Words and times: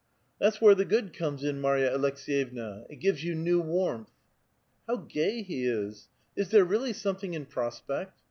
'^ 0.35 0.39
That's 0.39 0.59
where 0.59 0.73
the 0.73 0.83
good 0.83 1.13
comes 1.13 1.43
in, 1.43 1.61
Marya 1.61 1.95
Aleks^yevna; 1.95 2.87
it 2.89 2.95
gives 2.95 3.23
you 3.23 3.35
new 3.35 3.59
warmth."(" 3.61 4.09
How 4.87 4.95
gay 4.97 5.43
he 5.43 5.67
is! 5.67 6.09
Is 6.35 6.49
there 6.49 6.65
really 6.65 6.91
something 6.91 7.35
in 7.35 7.45
prospect? 7.45 8.17